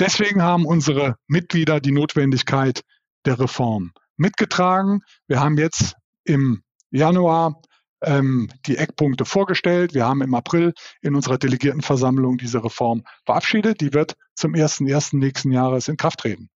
[0.00, 2.82] Deswegen haben unsere Mitglieder die Notwendigkeit
[3.24, 5.02] der Reform mitgetragen.
[5.28, 7.62] Wir haben jetzt im Januar
[8.02, 9.94] ähm, die Eckpunkte vorgestellt.
[9.94, 13.80] Wir haben im April in unserer Delegiertenversammlung diese Reform verabschiedet.
[13.80, 15.16] Die wird zum 1.1.
[15.16, 16.48] nächsten Jahres in Kraft treten.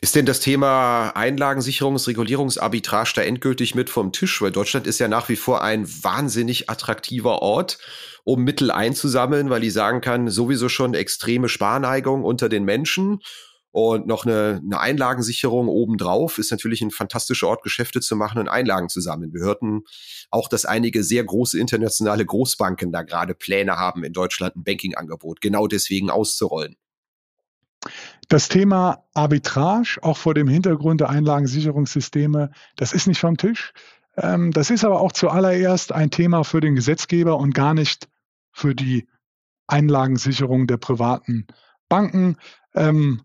[0.00, 4.42] Ist denn das Thema Einlagensicherungs-, Regulierungsarbitrage da endgültig mit vom Tisch?
[4.42, 7.78] Weil Deutschland ist ja nach wie vor ein wahnsinnig attraktiver Ort,
[8.24, 13.20] um Mittel einzusammeln, weil die sagen kann, sowieso schon extreme Sparneigung unter den Menschen
[13.74, 18.46] und noch eine, eine Einlagensicherung obendrauf ist natürlich ein fantastischer Ort, Geschäfte zu machen und
[18.46, 19.34] Einlagen zu sammeln.
[19.34, 19.82] Wir hörten
[20.30, 25.40] auch, dass einige sehr große internationale Großbanken da gerade Pläne haben, in Deutschland ein Bankingangebot
[25.40, 26.76] genau deswegen auszurollen.
[28.28, 33.72] Das Thema Arbitrage, auch vor dem Hintergrund der Einlagensicherungssysteme, das ist nicht vom Tisch.
[34.16, 38.08] Ähm, das ist aber auch zuallererst ein Thema für den Gesetzgeber und gar nicht
[38.52, 39.08] für die
[39.66, 41.48] Einlagensicherung der privaten
[41.88, 42.36] Banken.
[42.76, 43.22] Ähm,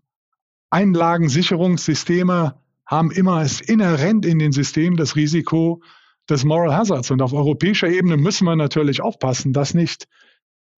[0.70, 5.82] Einlagensicherungssysteme haben immer es inhärent in den Systemen das Risiko
[6.28, 7.10] des Moral Hazards.
[7.10, 10.08] Und auf europäischer Ebene müssen wir natürlich aufpassen, dass nicht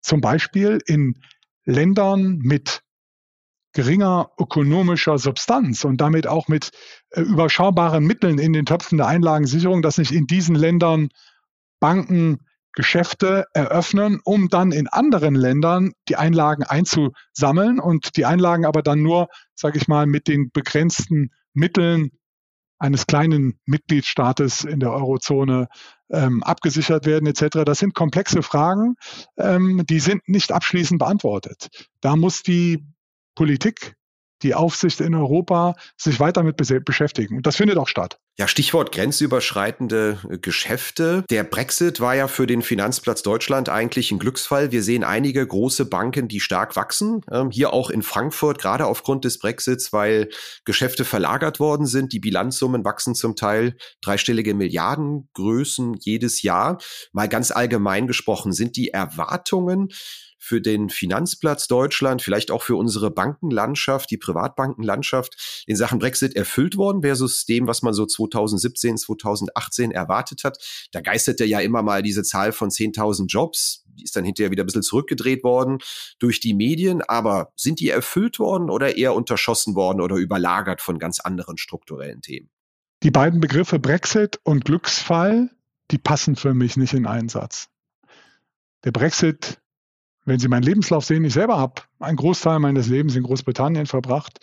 [0.02, 1.20] zum Beispiel in
[1.64, 2.84] Ländern mit
[3.74, 6.72] geringer ökonomischer Substanz und damit auch mit
[7.12, 11.10] äh, überschaubaren Mitteln in den Töpfen der Einlagensicherung, dass nicht in diesen Ländern
[11.80, 12.40] Banken
[12.74, 19.02] Geschäfte eröffnen, um dann in anderen Ländern die Einlagen einzusammeln und die Einlagen aber dann
[19.02, 22.12] nur, sage ich mal, mit den begrenzten Mitteln
[22.80, 25.68] eines kleinen Mitgliedstaates in der Eurozone
[26.10, 27.64] ähm, abgesichert werden etc.
[27.64, 28.96] Das sind komplexe Fragen,
[29.38, 31.68] ähm, die sind nicht abschließend beantwortet.
[32.02, 32.84] Da muss die
[33.36, 33.96] Politik
[34.42, 37.38] die Aufsicht in Europa sich weiter mit beschäftigen.
[37.38, 38.18] Und das findet auch statt.
[38.40, 41.26] Ja, Stichwort grenzüberschreitende äh, Geschäfte.
[41.30, 44.72] Der Brexit war ja für den Finanzplatz Deutschland eigentlich ein Glücksfall.
[44.72, 47.22] Wir sehen einige große Banken, die stark wachsen.
[47.30, 50.30] Ähm, hier auch in Frankfurt, gerade aufgrund des Brexits, weil
[50.64, 52.14] Geschäfte verlagert worden sind.
[52.14, 56.78] Die Bilanzsummen wachsen zum Teil dreistellige Milliardengrößen jedes Jahr.
[57.12, 59.90] Mal ganz allgemein gesprochen, sind die Erwartungen
[60.44, 66.78] für den Finanzplatz Deutschland, vielleicht auch für unsere Bankenlandschaft, die Privatbankenlandschaft in Sachen Brexit erfüllt
[66.78, 70.58] worden versus dem, was man so 2017, 2018 erwartet hat.
[70.92, 73.86] Da geisterte ja immer mal diese Zahl von 10.000 Jobs.
[73.86, 75.78] Die ist dann hinterher wieder ein bisschen zurückgedreht worden
[76.18, 77.04] durch die Medien.
[77.04, 82.22] Aber sind die erfüllt worden oder eher unterschossen worden oder überlagert von ganz anderen strukturellen
[82.22, 82.50] Themen?
[83.04, 85.52] Die beiden Begriffe Brexit und Glücksfall,
[85.92, 87.70] die passen für mich nicht in einen Satz.
[88.84, 89.61] Der Brexit
[90.32, 94.40] wenn Sie meinen Lebenslauf sehen, ich selber habe einen Großteil meines Lebens in Großbritannien verbracht.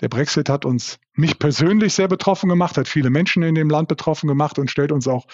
[0.00, 3.88] Der Brexit hat uns, mich persönlich sehr betroffen gemacht, hat viele Menschen in dem Land
[3.88, 5.26] betroffen gemacht und stellt uns auch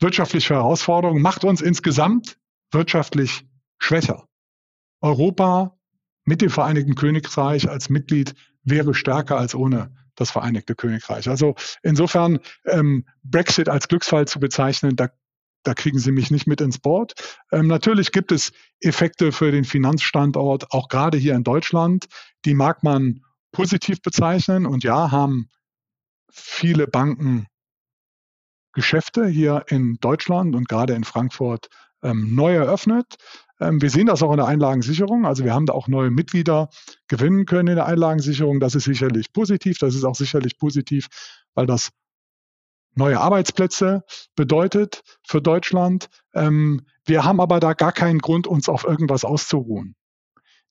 [0.00, 2.36] wirtschaftliche Herausforderungen, macht uns insgesamt
[2.72, 3.46] wirtschaftlich
[3.78, 4.26] schwächer.
[5.00, 5.78] Europa
[6.24, 11.28] mit dem Vereinigten Königreich als Mitglied wäre stärker als ohne das Vereinigte Königreich.
[11.28, 11.54] Also
[11.84, 15.10] insofern ähm, Brexit als Glücksfall zu bezeichnen, da
[15.62, 17.14] da kriegen Sie mich nicht mit ins Board.
[17.52, 22.06] Ähm, natürlich gibt es Effekte für den Finanzstandort, auch gerade hier in Deutschland.
[22.44, 23.22] Die mag man
[23.52, 24.66] positiv bezeichnen.
[24.66, 25.48] Und ja, haben
[26.30, 27.46] viele Banken
[28.72, 31.68] Geschäfte hier in Deutschland und gerade in Frankfurt
[32.02, 33.16] ähm, neu eröffnet.
[33.60, 35.26] Ähm, wir sehen das auch in der Einlagensicherung.
[35.26, 36.70] Also wir haben da auch neue Mitglieder
[37.06, 38.60] gewinnen können in der Einlagensicherung.
[38.60, 39.78] Das ist sicherlich positiv.
[39.78, 41.08] Das ist auch sicherlich positiv,
[41.54, 41.90] weil das
[42.94, 44.04] neue Arbeitsplätze
[44.36, 46.08] bedeutet für Deutschland.
[46.34, 49.96] Ähm, Wir haben aber da gar keinen Grund, uns auf irgendwas auszuruhen.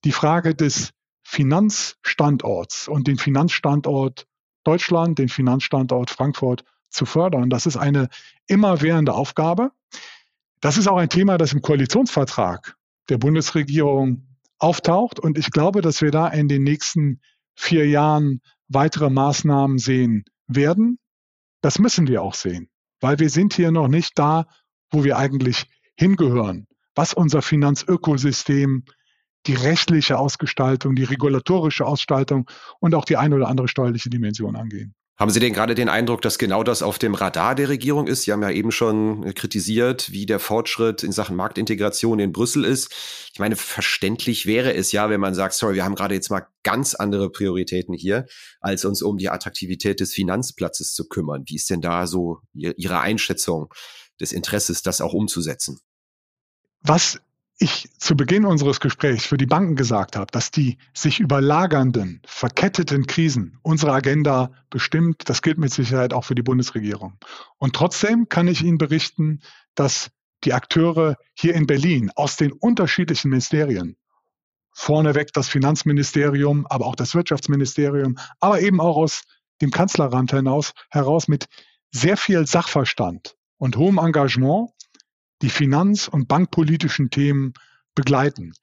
[0.04, 0.92] Die Frage des
[1.24, 4.28] Finanzstandorts und den Finanzstandort
[4.64, 8.10] Deutschland, den Finanzstandort Frankfurt zu fördern, das ist eine
[8.48, 9.72] immerwährende Aufgabe.
[10.62, 12.76] Das ist auch ein Thema, das im Koalitionsvertrag
[13.10, 14.28] der Bundesregierung
[14.60, 15.20] auftaucht.
[15.20, 17.22] Und ich glaube, dass wir da in den nächsten
[17.56, 21.00] vier Jahren weitere Maßnahmen sehen werden.
[21.62, 22.70] Das müssen wir auch sehen,
[23.00, 24.48] weil wir sind hier noch nicht da,
[24.92, 28.84] wo wir eigentlich hingehören, was unser Finanzökosystem,
[29.48, 34.94] die rechtliche Ausgestaltung, die regulatorische Ausgestaltung und auch die eine oder andere steuerliche Dimension angehen.
[35.22, 38.24] Haben Sie denn gerade den Eindruck, dass genau das auf dem Radar der Regierung ist?
[38.24, 42.92] Sie haben ja eben schon kritisiert, wie der Fortschritt in Sachen Marktintegration in Brüssel ist.
[43.32, 46.48] Ich meine, verständlich wäre es ja, wenn man sagt, sorry, wir haben gerade jetzt mal
[46.64, 48.26] ganz andere Prioritäten hier,
[48.62, 51.44] als uns um die Attraktivität des Finanzplatzes zu kümmern.
[51.46, 53.72] Wie ist denn da so Ihre Einschätzung
[54.20, 55.80] des Interesses, das auch umzusetzen?
[56.82, 57.22] Was
[57.62, 63.06] ich zu Beginn unseres Gesprächs für die Banken gesagt habe, dass die sich überlagernden, verketteten
[63.06, 67.20] Krisen unsere Agenda bestimmt, das gilt mit Sicherheit auch für die Bundesregierung.
[67.60, 69.42] Und trotzdem kann ich Ihnen berichten,
[69.76, 70.10] dass
[70.44, 73.96] die Akteure hier in Berlin aus den unterschiedlichen Ministerien,
[74.74, 79.24] vorneweg das Finanzministerium, aber auch das Wirtschaftsministerium, aber eben auch aus
[79.62, 81.46] dem Kanzleramt hinaus, heraus mit
[81.92, 84.72] sehr viel Sachverstand und hohem Engagement
[85.42, 87.54] die finanz- und bankpolitischen Themen
[87.96, 88.54] begleiten,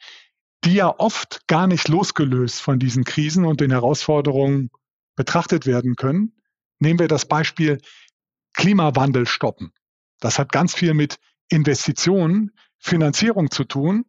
[0.64, 4.70] die ja oft gar nicht losgelöst von diesen Krisen und den Herausforderungen
[5.16, 6.32] betrachtet werden können.
[6.78, 7.78] Nehmen wir das Beispiel
[8.54, 9.72] Klimawandel stoppen.
[10.20, 14.04] Das hat ganz viel mit Investitionen, Finanzierung zu tun.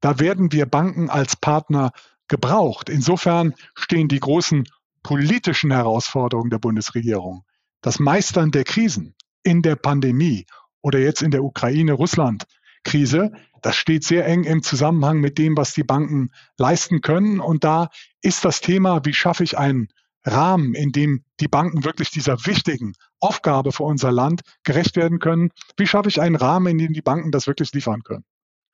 [0.00, 1.92] Da werden wir Banken als Partner
[2.28, 2.88] gebraucht.
[2.88, 4.64] Insofern stehen die großen
[5.02, 7.44] politischen Herausforderungen der Bundesregierung,
[7.82, 10.46] das Meistern der Krisen in der Pandemie
[10.84, 15.82] oder jetzt in der Ukraine-Russland-Krise, das steht sehr eng im Zusammenhang mit dem, was die
[15.82, 17.40] Banken leisten können.
[17.40, 17.88] Und da
[18.20, 19.88] ist das Thema, wie schaffe ich einen
[20.26, 25.50] Rahmen, in dem die Banken wirklich dieser wichtigen Aufgabe für unser Land gerecht werden können?
[25.78, 28.24] Wie schaffe ich einen Rahmen, in dem die Banken das wirklich liefern können?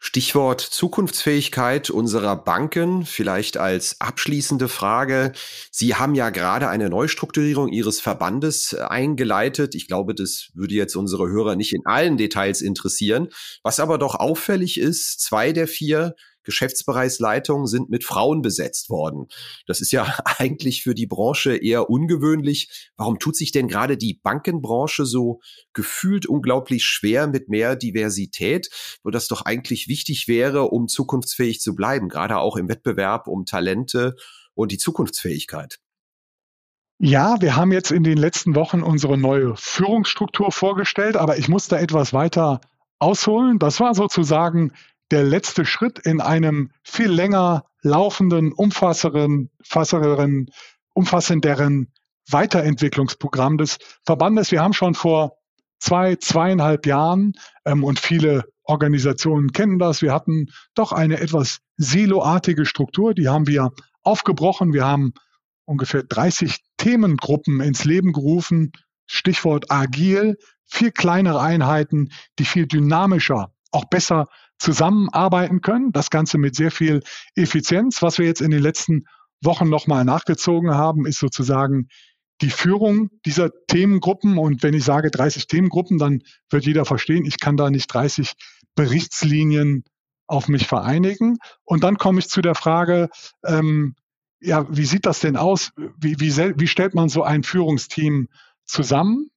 [0.02, 5.32] Stichwort Zukunftsfähigkeit unserer Banken, vielleicht als abschließende Frage.
[5.70, 9.74] Sie haben ja gerade eine Neustrukturierung Ihres Verbandes äh, eingeleitet.
[9.74, 13.28] Ich glaube, das würde jetzt unsere Hörer nicht in allen Details interessieren.
[13.62, 19.29] Was aber doch auffällig ist, zwei der vier Geschäftsbereichsleitungen sind mit Frauen besetzt worden.
[19.66, 22.90] Das ist ja eigentlich für die Branche eher ungewöhnlich.
[22.96, 25.40] Warum tut sich denn gerade die Bankenbranche so
[25.72, 28.70] gefühlt unglaublich schwer mit mehr Diversität,
[29.05, 33.44] wo das doch eigentlich wichtig wäre, um zukunftsfähig zu bleiben, gerade auch im Wettbewerb um
[33.46, 34.16] Talente
[34.55, 35.79] und die Zukunftsfähigkeit?
[37.03, 41.66] Ja, wir haben jetzt in den letzten Wochen unsere neue Führungsstruktur vorgestellt, aber ich muss
[41.66, 42.61] da etwas weiter
[42.98, 43.59] ausholen.
[43.59, 44.72] Das war sozusagen
[45.11, 50.46] der letzte Schritt in einem viel länger laufenden, umfasseren, fasseren,
[50.94, 51.92] umfassenderen
[52.29, 54.53] Weiterentwicklungsprogramm des Verbandes.
[54.53, 55.33] Wir haben schon vor
[55.79, 57.33] zwei, zweieinhalb Jahren
[57.64, 60.03] ähm, und viele Organisationen kennen das.
[60.03, 63.70] Wir hatten doch eine etwas siloartige Struktur, die haben wir
[64.03, 64.73] aufgebrochen.
[64.73, 65.12] Wir haben
[65.64, 68.73] ungefähr 30 Themengruppen ins Leben gerufen.
[69.07, 74.29] Stichwort agil, viel kleinere Einheiten, die viel dynamischer, auch besser
[74.61, 75.90] zusammenarbeiten können.
[75.92, 77.03] Das Ganze mit sehr viel
[77.35, 78.03] Effizienz.
[78.03, 79.07] Was wir jetzt in den letzten
[79.42, 81.88] Wochen nochmal nachgezogen haben, ist sozusagen
[82.42, 84.38] die Führung dieser Themengruppen.
[84.38, 88.35] Und wenn ich sage 30 Themengruppen, dann wird jeder verstehen, ich kann da nicht 30
[88.75, 89.85] Berichtslinien
[90.27, 91.38] auf mich vereinigen.
[91.64, 93.09] Und dann komme ich zu der Frage,
[93.44, 93.94] ähm,
[94.40, 95.73] ja, wie sieht das denn aus?
[95.99, 98.29] Wie, wie, wie stellt man so ein Führungsteam
[98.64, 99.31] zusammen?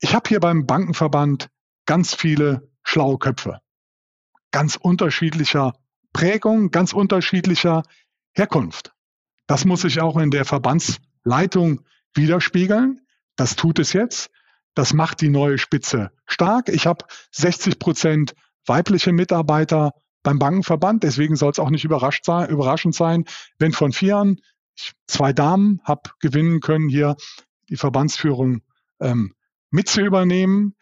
[0.00, 1.48] Ich habe hier beim Bankenverband
[1.86, 3.60] ganz viele schlaue Köpfe
[4.56, 5.74] ganz unterschiedlicher
[6.14, 7.82] Prägung, ganz unterschiedlicher
[8.32, 8.94] Herkunft.
[9.46, 11.82] Das muss sich auch in der Verbandsleitung
[12.14, 13.02] widerspiegeln.
[13.36, 14.30] Das tut es jetzt.
[14.72, 16.70] Das macht die neue Spitze stark.
[16.70, 19.92] Ich habe 60 Prozent weibliche Mitarbeiter
[20.22, 21.02] beim Bankenverband.
[21.02, 21.86] Deswegen soll es auch nicht
[22.22, 23.26] sein, überraschend sein,
[23.58, 24.36] wenn von vier
[24.74, 27.16] ich zwei Damen habe gewinnen können, hier
[27.68, 28.62] die Verbandsführung
[29.00, 29.34] ähm,
[29.68, 30.76] mit zu übernehmen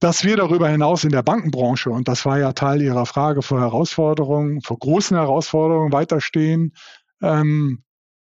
[0.00, 3.60] dass wir darüber hinaus in der Bankenbranche, und das war ja Teil Ihrer Frage, vor
[3.60, 6.74] Herausforderungen, vor großen Herausforderungen weiterstehen,
[7.22, 7.82] ähm,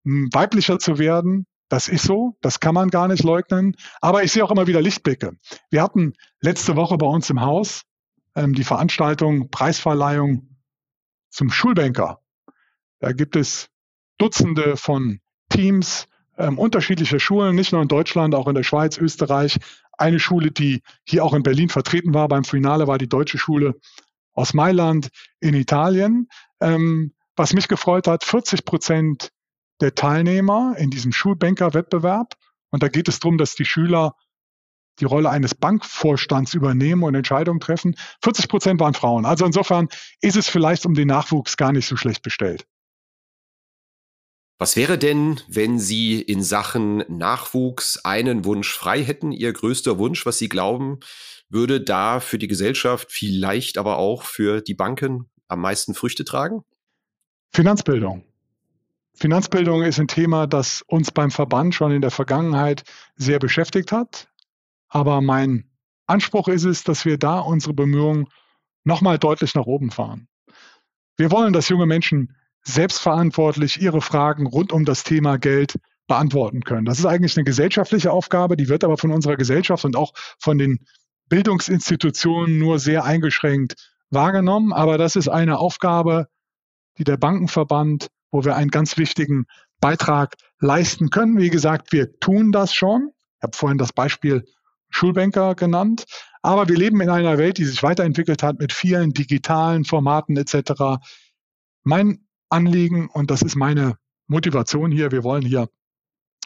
[0.05, 1.47] weiblicher zu werden.
[1.69, 3.75] Das ist so, das kann man gar nicht leugnen.
[4.01, 5.33] Aber ich sehe auch immer wieder Lichtblicke.
[5.71, 7.83] Wir hatten letzte Woche bei uns im Haus
[8.37, 10.59] ähm, die Veranstaltung Preisverleihung
[11.31, 12.21] zum Schulbanker.
[13.01, 13.71] Da gibt es
[14.19, 16.07] Dutzende von Teams,
[16.39, 19.59] ähm, unterschiedliche Schulen, nicht nur in Deutschland, auch in der Schweiz, Österreich.
[19.97, 23.75] Eine Schule, die hier auch in Berlin vertreten war beim Finale, war die deutsche Schule
[24.33, 25.09] aus Mailand
[25.41, 26.29] in Italien.
[26.61, 29.31] Ähm, was mich gefreut hat, 40 Prozent
[29.81, 32.35] der Teilnehmer in diesem Schulbanker-Wettbewerb.
[32.71, 34.15] Und da geht es darum, dass die Schüler
[35.01, 37.97] die Rolle eines Bankvorstands übernehmen und Entscheidungen treffen.
[38.23, 39.25] 40 Prozent waren Frauen.
[39.25, 39.89] Also insofern
[40.21, 42.67] ist es vielleicht um den Nachwuchs gar nicht so schlecht bestellt.
[44.65, 50.25] Was wäre denn, wenn Sie in Sachen Nachwuchs einen Wunsch frei hätten, Ihr größter Wunsch,
[50.25, 51.01] was Sie glauben,
[51.51, 56.65] würde da für die Gesellschaft, vielleicht aber auch für die Banken am meisten Früchte tragen?
[57.53, 58.25] Finanzbildung.
[59.13, 62.85] Finanzbildung ist ein Thema, das uns beim Verband schon in der Vergangenheit
[63.17, 64.31] sehr beschäftigt hat.
[64.89, 65.69] Aber mein
[66.07, 68.29] Anspruch ist es, dass wir da unsere Bemühungen
[68.83, 70.27] nochmal deutlich nach oben fahren.
[71.19, 72.35] Wir wollen, dass junge Menschen
[72.67, 76.85] selbstverantwortlich ihre Fragen rund um das Thema Geld beantworten können.
[76.85, 80.59] Das ist eigentlich eine gesellschaftliche Aufgabe, die wird aber von unserer Gesellschaft und auch von
[80.59, 80.85] den
[81.29, 83.77] Bildungsinstitutionen nur sehr eingeschränkt
[84.11, 84.73] wahrgenommen.
[84.73, 86.29] Aber das ist eine Aufgabe,
[86.99, 89.47] die der Bankenverband, wo wir einen ganz wichtigen
[89.81, 91.39] Beitrag leisten können.
[91.39, 93.11] Wie gesagt, wir tun das schon.
[93.39, 94.45] Ich habe vorhin das Beispiel
[94.91, 96.05] Schulbanker genannt.
[96.43, 101.01] Aber wir leben in einer Welt, die sich weiterentwickelt hat mit vielen digitalen Formaten etc.
[101.83, 105.13] Mein Anliegen und das ist meine Motivation hier.
[105.13, 105.69] Wir wollen hier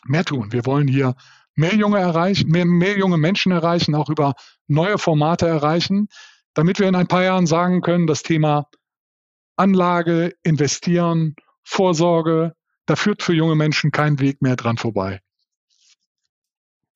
[0.05, 0.53] mehr tun.
[0.53, 1.15] Wir wollen hier
[1.55, 4.35] mehr junge erreichen, mehr, mehr junge Menschen erreichen, auch über
[4.67, 6.09] neue Formate erreichen,
[6.55, 8.69] damit wir in ein paar Jahren sagen können, das Thema
[9.57, 11.35] Anlage, Investieren,
[11.65, 12.55] Vorsorge,
[12.87, 15.21] da führt für junge Menschen kein Weg mehr dran vorbei.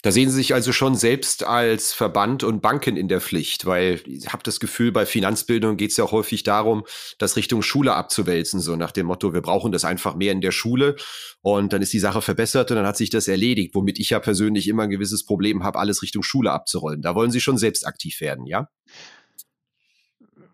[0.03, 4.01] Da sehen Sie sich also schon selbst als Verband und Banken in der Pflicht, weil
[4.05, 6.83] ich habe das Gefühl, bei Finanzbildung geht es ja häufig darum,
[7.19, 10.51] das Richtung Schule abzuwälzen, so nach dem Motto, wir brauchen das einfach mehr in der
[10.51, 10.97] Schule
[11.41, 14.19] und dann ist die Sache verbessert und dann hat sich das erledigt, womit ich ja
[14.19, 17.01] persönlich immer ein gewisses Problem habe, alles Richtung Schule abzurollen.
[17.01, 18.69] Da wollen Sie schon selbst aktiv werden, ja?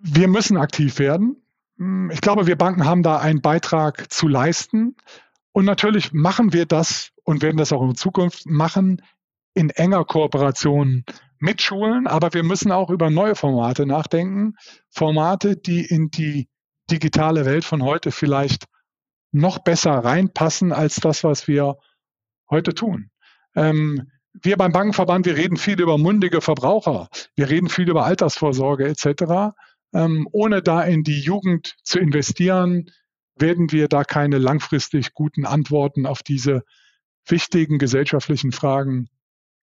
[0.00, 1.42] Wir müssen aktiv werden.
[1.78, 4.96] Hm, ich glaube, wir Banken haben da einen Beitrag zu leisten.
[5.52, 9.00] Und natürlich machen wir das und werden das auch in Zukunft machen
[9.58, 11.04] in enger Kooperation
[11.40, 14.54] mit Schulen, aber wir müssen auch über neue Formate nachdenken.
[14.88, 16.48] Formate, die in die
[16.92, 18.66] digitale Welt von heute vielleicht
[19.32, 21.76] noch besser reinpassen als das, was wir
[22.48, 23.10] heute tun.
[23.56, 28.86] Ähm, wir beim Bankenverband, wir reden viel über mundige Verbraucher, wir reden viel über Altersvorsorge
[28.86, 29.56] etc.
[29.92, 32.92] Ähm, ohne da in die Jugend zu investieren,
[33.34, 36.62] werden wir da keine langfristig guten Antworten auf diese
[37.26, 39.08] wichtigen gesellschaftlichen Fragen